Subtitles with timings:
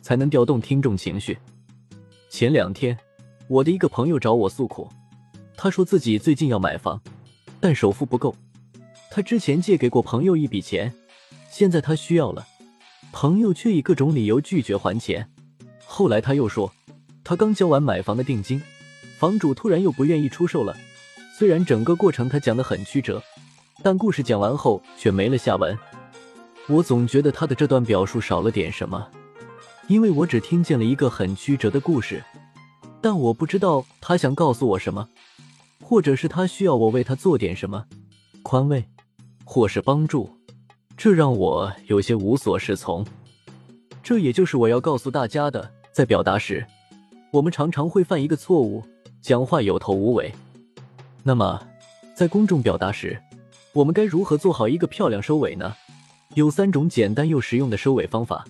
[0.00, 1.38] 才能调动听众情绪。
[2.28, 2.96] 前两天，
[3.48, 4.88] 我的一个朋友找我诉苦，
[5.56, 7.00] 他说自己最近要买房，
[7.60, 8.34] 但首付不够。
[9.10, 10.92] 他之前借给过朋友一笔钱，
[11.50, 12.46] 现在他需要了，
[13.12, 15.28] 朋友却以各种理由拒绝还钱。
[15.84, 16.72] 后来他又说，
[17.24, 18.62] 他刚交完买房的定金，
[19.18, 20.76] 房主突然又不愿意出售了。
[21.36, 23.20] 虽然整个过程他讲的很曲折，
[23.82, 25.76] 但故事讲完后却没了下文。
[26.68, 29.08] 我总觉得他的这段表述少了点什么。
[29.90, 32.22] 因为我只听见了一个很曲折的故事，
[33.00, 35.08] 但我不知道他想告诉我什么，
[35.82, 37.84] 或者是他需要我为他做点什么，
[38.44, 38.84] 宽慰，
[39.44, 40.30] 或是帮助，
[40.96, 43.04] 这让我有些无所适从。
[44.00, 46.64] 这也就是我要告诉大家的：在表达时，
[47.32, 48.84] 我们常常会犯一个错误，
[49.20, 50.32] 讲话有头无尾。
[51.24, 51.60] 那么，
[52.14, 53.20] 在公众表达时，
[53.72, 55.74] 我们该如何做好一个漂亮收尾呢？
[56.34, 58.46] 有三种简单又实用的收尾方法。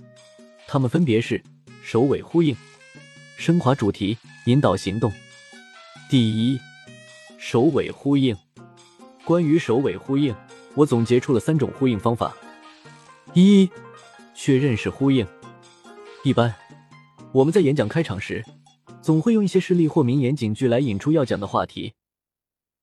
[0.72, 1.42] 他们分别是
[1.82, 2.54] 首尾呼应、
[3.36, 5.12] 升华主题、引导行动。
[6.08, 6.60] 第一，
[7.38, 8.36] 首尾呼应。
[9.24, 10.32] 关于首尾呼应，
[10.76, 12.32] 我总结出了三种呼应方法。
[13.34, 13.68] 一、
[14.32, 15.26] 确认式呼应。
[16.22, 16.54] 一般
[17.32, 18.44] 我们在演讲开场时，
[19.02, 21.94] 总会用一些事例或名言警句来引出要讲的话题，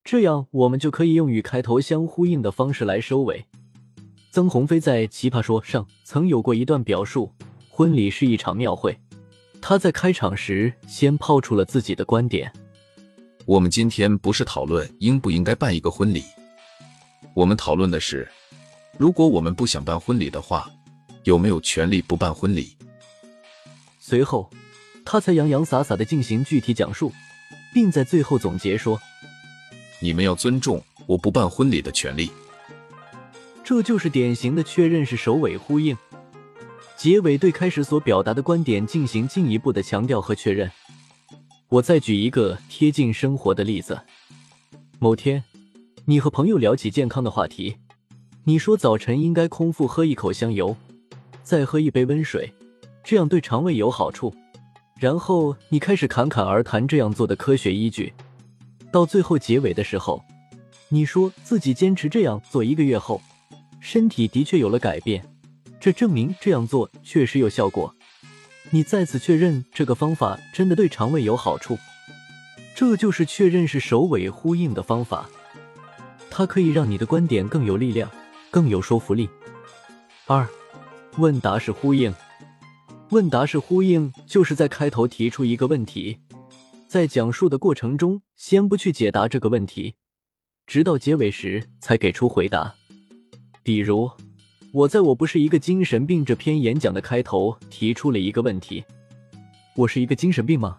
[0.04, 3.46] 这样我们就可以用与开头相呼应的方式来收尾。
[4.30, 7.32] 曾鸿飞在《奇葩说》上曾有过一段表述。
[7.78, 8.98] 婚礼是一场庙会，
[9.62, 12.52] 他在开场时先抛出了自己的观点。
[13.46, 16.24] 我们今天不是讨论应不应该办一个婚礼，
[17.34, 18.28] 我们讨论的是，
[18.96, 20.68] 如果我们不想办婚礼的话，
[21.22, 22.76] 有没有权利不办婚礼？
[24.00, 24.50] 随后，
[25.04, 27.12] 他才洋洋洒洒的进行具体讲述，
[27.72, 29.00] 并在最后总结说
[30.02, 32.28] ：“你们要尊重我不办婚礼的权利。”
[33.62, 35.96] 这就是典型的确认是首尾呼应。
[36.98, 40.68] 结尾对开始所表达的观点进行进一步的强调和确认。
[41.68, 44.00] 我再举一个贴近生活的例子：
[44.98, 45.44] 某天，
[46.06, 47.76] 你和朋友聊起健康的话题，
[48.42, 50.76] 你说早晨应该空腹喝一口香油，
[51.44, 52.52] 再喝一杯温水，
[53.04, 54.34] 这样对肠胃有好处。
[54.98, 58.12] 然后你开始侃侃而谈这样做的科学依据。
[58.90, 60.20] 到最后结尾的时候，
[60.88, 63.22] 你说自己坚持这样做一个月后，
[63.78, 65.22] 身体的确有了改变。
[65.80, 67.94] 这证明这样做确实有效果。
[68.70, 71.78] 你再次确认这个方法真的对肠胃有好处，
[72.74, 75.30] 这就是确认是首尾呼应的方法。
[76.30, 78.10] 它可以让你的观点更有力量，
[78.50, 79.28] 更有说服力。
[80.26, 80.46] 二，
[81.16, 82.14] 问答式呼应。
[83.10, 86.18] 问答式呼应就是在开头提出一个问题，
[86.86, 89.94] 在讲述的过程中先不去解答这个问题，
[90.66, 92.74] 直到结尾时才给出回答。
[93.62, 94.10] 比如。
[94.70, 98.84] 我在我不是一个精神病这篇演讲的开头提出了一个问题：
[99.74, 100.78] 我是一个精神病吗？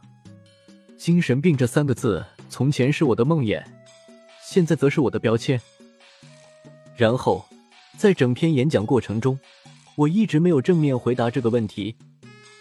[0.96, 3.64] 精神病这三个字从前是我的梦魇，
[4.44, 5.60] 现在则是我的标签。
[6.96, 7.44] 然后，
[7.98, 9.40] 在整篇演讲过程中，
[9.96, 11.96] 我一直没有正面回答这个问题，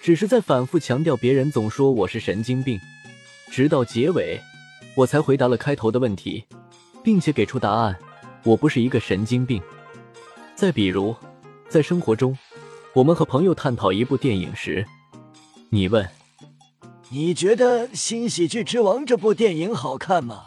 [0.00, 2.80] 只是在反复强调别人总说我是神经病，
[3.50, 4.40] 直到结尾，
[4.94, 6.42] 我才回答了开头的问题，
[7.04, 7.94] 并且给出答案：
[8.44, 9.60] 我不是一个神经病。
[10.58, 11.14] 再比如，
[11.68, 12.36] 在生活中，
[12.92, 14.84] 我们和朋友探讨一部电影时，
[15.70, 16.04] 你问
[17.10, 20.46] ：“你觉得《新喜剧之王》这部电影好看吗？”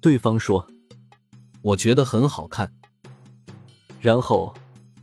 [0.00, 0.68] 对方说
[1.62, 2.72] ：“我觉得很好看。”
[4.00, 4.54] 然后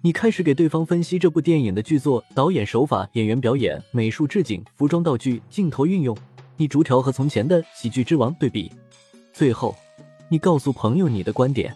[0.01, 6.17] 你开始给对方分析这部电影的剧作、导演手法、演员表演、美术置景、服装道具、镜头运用，
[6.55, 8.71] 你逐条和从前的《喜剧之王》对比，
[9.33, 9.75] 最后
[10.29, 11.75] 你告诉朋友你的观点。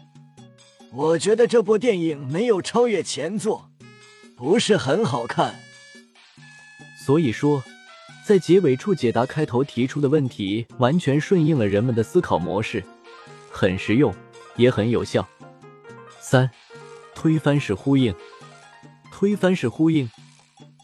[0.94, 3.70] 我觉得这部电影没有超越前作，
[4.36, 5.56] 不是很好看。
[7.06, 7.64] 所以说，
[8.26, 12.84] 在结尾处解答开头提出的问题，完全顺应了人们的思考模式，
[13.50, 14.14] 很实用，
[14.58, 15.28] 也很有效。
[16.20, 16.50] 三，
[17.16, 18.14] 推翻式呼应。
[19.12, 20.10] 推翻式呼应，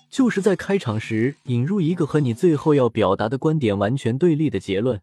[0.09, 5.01] 就是在开场时引入一个和你最后要表达的观点完全对立的结论。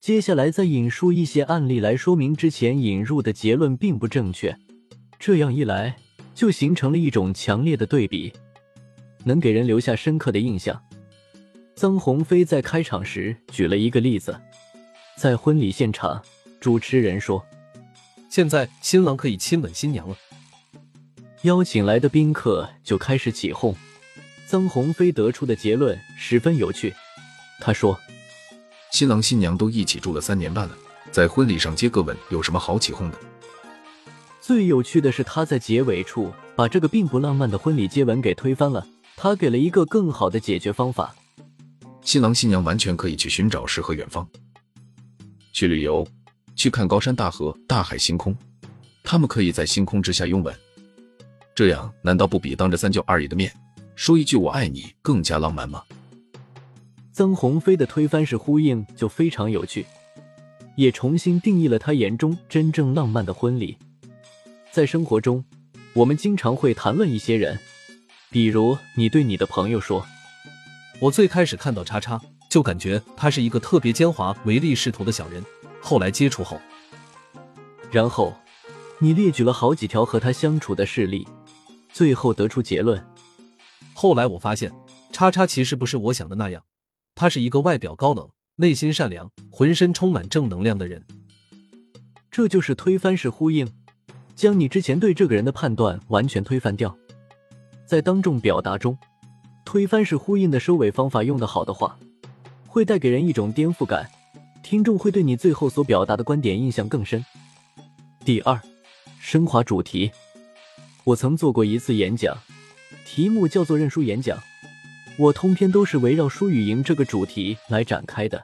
[0.00, 4.56] 接下来再引述一些案例来说明之前引入的结论并不正确，
[5.18, 5.94] 这样一来
[6.34, 8.32] 就形成了一种强烈的对比。
[9.24, 10.82] 能给人留下深刻的印象。
[11.76, 14.40] 曾鸿飞在开场时举了一个例子，
[15.18, 16.22] 在婚礼现场，
[16.58, 17.44] 主持人说
[18.30, 20.16] ：“现在新郎可以亲吻新娘了。”
[21.44, 23.76] 邀请来的宾客就开始起哄。
[24.46, 26.94] 曾鸿飞得出的结论十分有趣，
[27.60, 28.00] 他说
[28.92, 30.76] ：“新郎新娘都一起住了三年半了，
[31.10, 33.18] 在婚礼上接个吻有什么好起哄的？”
[34.40, 38.86] 最有趣的是，他在结尾处把这个并不浪漫的婚礼接吻给推翻了。
[39.16, 41.14] 他给了一个更好的解决方法。
[42.00, 44.26] 新郎新娘完全可以去寻找诗和远方，
[45.52, 46.06] 去旅游，
[46.56, 48.34] 去看高山大河、大海、星空。
[49.04, 50.54] 他们可以在星空之下拥吻，
[51.54, 53.52] 这样难道不比当着三舅二爷的面
[53.94, 55.84] 说一句“我爱你”更加浪漫吗？
[57.12, 59.84] 曾鸿飞的推翻式呼应就非常有趣，
[60.76, 63.76] 也重新定义了他眼中真正浪漫的婚礼。
[64.70, 65.44] 在生活中，
[65.92, 67.58] 我们经常会谈论一些人，
[68.30, 70.06] 比如你对你的朋友说。
[71.00, 75.42] 我最开始看到叉叉，就感觉他是一个特别奸猾、唯利是图的小人。
[75.80, 76.60] 后来接触后，
[77.90, 78.34] 然后
[78.98, 81.26] 你列举了好几条和他相处的事例，
[81.90, 83.02] 最后得出结论。
[83.94, 84.70] 后来我发现，
[85.10, 86.62] 叉叉其实不是我想的那样，
[87.20, 88.26] 他是一个外表高冷、
[88.56, 91.04] 内心善良、浑身充满正能量的人。
[92.30, 93.68] 这就是推翻式呼应，
[94.34, 96.96] 将你之前对这个人的判断完全推翻掉，
[97.84, 98.96] 在当众表达中。
[99.66, 101.98] 推翻式呼应的收尾方法用得好的话，
[102.66, 104.10] 会带给人一种颠覆感，
[104.62, 107.22] 听众会对你最后所表达的观点印象更深。
[108.24, 108.58] 第二，
[109.20, 110.10] 升华主题。
[111.04, 112.38] 我曾做过一次演讲，
[113.04, 114.42] 题目叫做认输演讲，
[115.20, 118.42] 我通篇都是围绕输与赢这个主题来展开的，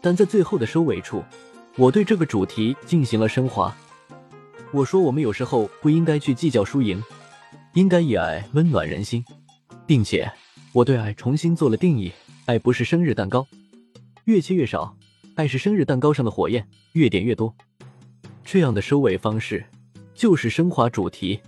[0.00, 1.20] 但在最后的收尾处，
[1.76, 3.76] 我对这个主题进行了升华。
[4.70, 7.02] 我说，我们有时候不应该去计较输赢，
[7.74, 9.24] 应该以爱温暖人心，
[9.84, 10.30] 并且。
[10.72, 12.12] 我对爱重新做了定义，
[12.44, 13.44] 爱不是生日蛋糕，
[14.26, 14.96] 越切越少，
[15.34, 17.52] 爱是生日蛋糕上的火焰，越点越多。
[18.44, 19.64] 这样的收尾方式
[20.14, 21.40] 就是升华主题，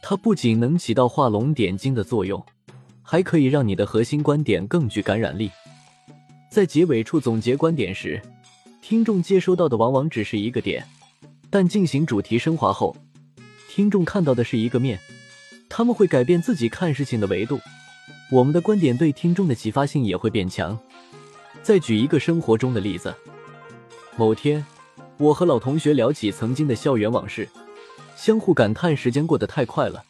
[0.00, 2.42] 它不仅能起到画龙点睛的作用，
[3.10, 5.50] 还可以让你的核心观点更具感染力。
[6.50, 8.20] 在结尾处总结观点时，
[8.82, 10.86] 听众接收到的往往只是一个点，
[11.48, 12.94] 但进行主题升华后，
[13.66, 15.00] 听众看到的是一个面，
[15.70, 17.58] 他们会改变自己看事情的维度。
[18.30, 20.78] 我们的观点对听众的启发性也会变强。
[21.62, 23.14] 再举一个生活中的例子：
[24.18, 24.62] 某天，
[25.16, 27.48] 我和老同学聊起曾经的校园往事，
[28.16, 30.04] 相互感叹时间过得太快了。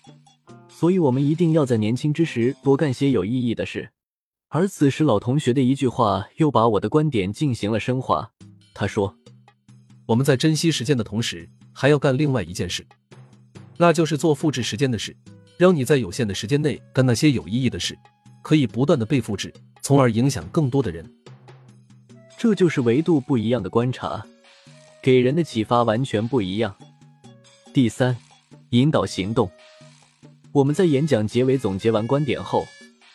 [0.78, 3.90] 所以，我们一定要在年轻之时多干些有意义的事。
[4.46, 8.30] 而此时，老同学的一句话又把我的观点进行了升华。
[8.72, 9.12] 他说
[10.06, 12.86] ：“我们在珍惜时间的同时，还要干另外一件事，
[13.76, 15.16] 那就是做复制时间的事。”
[15.58, 17.98] 让你在有限的时间内干那些有意义的事，
[18.40, 19.52] 可以不断的被复制，
[19.82, 21.04] 从而影响更多的人。
[22.38, 24.24] 这就是维度不一样的观察，
[25.02, 26.72] 给人的启发完全不一样。
[27.74, 28.16] 第三，
[28.70, 29.50] 引导行动。
[30.52, 32.66] 我们在演讲结尾总结完观点后，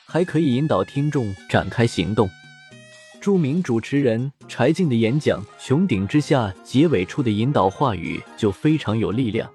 [0.05, 2.29] 还可以引导听众展开行动。
[3.19, 9.49] 著名主持人柴静的演讲《穹顶之下》结尾处的引导话语就非常有力量。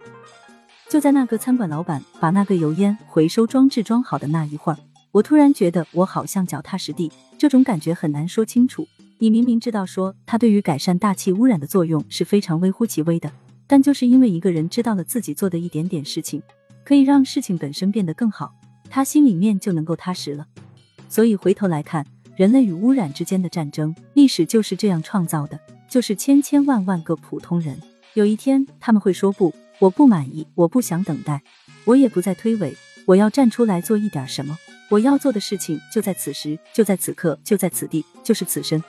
[0.89, 4.79] 就在那个餐馆老板把那个油烟回收装置装好的那一会儿，
[5.13, 8.89] 我突然觉得我好像脚踏实地，这种感觉很难说清楚。
[9.19, 13.31] 你明明知道说它对于改善大气污染的作用是非常微乎其微的，
[13.69, 16.43] 但就是因为一个人知道了自己做的一点点事情
[16.89, 18.55] 可以让事情本身变得更好，
[18.89, 20.47] 他心里面就能够踏实了。
[21.07, 27.79] 所以回头来看，人类与污染之间的战争，历史就是这样创造的，就是千千万万个普通人，
[28.15, 29.55] 有一天他们会说不。
[29.81, 31.43] 我不满意，我不想等待，
[31.85, 34.57] 我也不再推诿，我要站出来做一点什么。
[34.89, 38.83] 我要做的事情就在此时，就在此刻，就在此地，就是此生。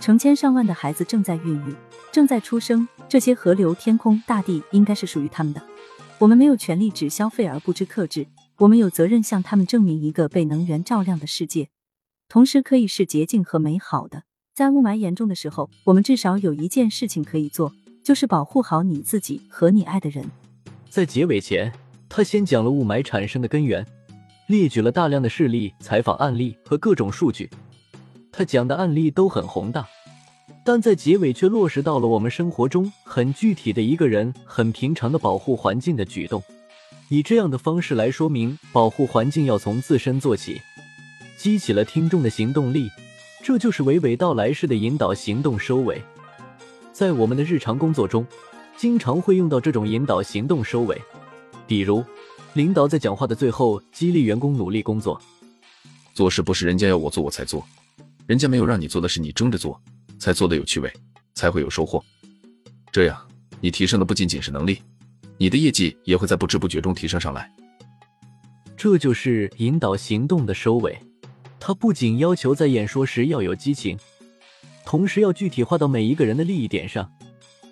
[0.00, 1.74] 成千上万的孩子正在孕育，
[2.10, 5.62] 正在出生，这些河流、天空、大地应该是属于他们的。
[6.18, 8.26] 我们没有权利只消费而不知克制，
[8.58, 11.68] 我们有责任向他们证明一个被能源照亮的世界，
[12.28, 14.24] 同时可以是洁净和美好的。
[14.54, 17.72] 在雾霾严重的时候，我们至少有一件事情可以做。
[18.04, 20.30] 就是保护好你自己和你爱的人。
[20.90, 21.72] 在结尾前，
[22.06, 23.82] 他先讲了雾霾产生的根源，
[24.46, 27.48] 列举了大量的事例、采访案例和各种数据。
[28.30, 29.88] 他讲的案例都很宏大，
[30.66, 36.42] 但在结尾却落实到了我们生活中很具体的一个人很平常的保护环境的举动，
[37.10, 40.62] 以这样的方式来说明保护环境要从自身做起，
[41.36, 42.90] 激起了听众的行动力。
[43.42, 46.02] 这就是娓娓道来式的引导行动收尾。
[46.94, 48.26] 在我们的日常工作中，
[48.74, 50.98] 经常会用到这种引导行动收尾。
[51.66, 52.02] 比如，
[52.54, 55.20] 领导在讲话的最后激励员工努力工作，
[56.14, 57.62] 做事不是人家要我做我才做，
[58.26, 59.78] 人家没有让你做的事你争着做，
[60.24, 60.90] 才做的有趣味，
[61.34, 62.02] 才会有收获。
[62.90, 63.28] 这样，
[63.60, 64.80] 你提升的不仅仅是能力，
[65.36, 67.52] 你的业绩也会在不知不觉中提升上来。
[68.74, 70.98] 这就是引导行动的收尾。
[71.60, 73.98] 他不仅要求在演说时要有激情，
[74.86, 77.12] 同时要具体化到每一个人的利益点上，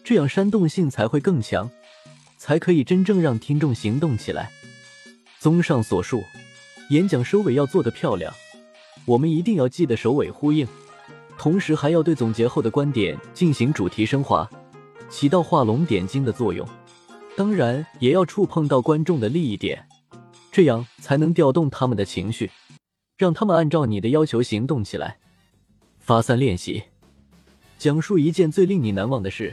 [0.04, 1.70] 这样煽动性才会更强，
[2.36, 4.50] 才可以真正让听众行动起来。
[5.38, 6.22] 综上所述，
[6.90, 8.34] 演讲收尾要做得漂亮，
[9.06, 10.68] 我们一定要记得首尾呼应，
[11.42, 14.48] 同时还要对总结后的观点进行主题升华，
[15.10, 16.64] 起到画龙点睛的作用。
[17.36, 19.84] 当然，也要触碰到观众的利益点，
[20.52, 22.48] 这样才能调动他们的情绪。
[23.18, 25.18] 让他们按照你的要求行动起来。
[25.98, 26.84] 发散练习，
[27.76, 29.52] 讲述一件最令你难忘的事，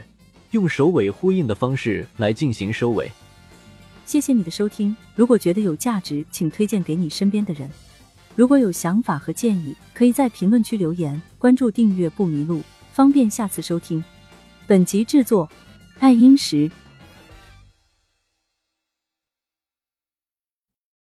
[0.52, 3.10] 用首尾呼应的方式来进行收尾。
[4.06, 7.68] 谢谢你的收听，如果觉得有价值，请推荐给你身边的人。
[8.36, 11.20] 如果有想法和建议，可以在评论区留言。
[11.40, 12.60] 关注订阅不迷路，
[12.92, 14.04] 方便下次收听。
[14.66, 15.48] 本集制作：
[15.98, 16.70] 爱因石。